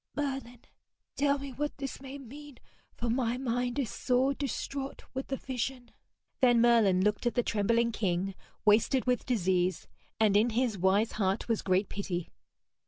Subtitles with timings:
[0.15, 0.61] Merlin,
[1.15, 2.57] tell me what this may mean,
[2.95, 5.91] for my mind is sore distraught with the vision.'
[6.39, 8.33] Then Merlin looked at the trembling king,
[8.65, 9.85] wasted with disease,
[10.19, 12.31] and in his wise heart was great pity.